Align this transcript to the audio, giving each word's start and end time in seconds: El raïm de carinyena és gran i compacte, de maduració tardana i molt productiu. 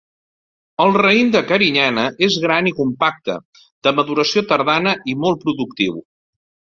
El 0.83 0.93
raïm 1.01 1.27
de 1.33 1.41
carinyena 1.49 2.05
és 2.27 2.37
gran 2.45 2.69
i 2.71 2.73
compacte, 2.79 3.35
de 3.89 3.93
maduració 3.99 4.43
tardana 4.53 4.95
i 5.13 5.15
molt 5.27 5.45
productiu. 5.45 6.01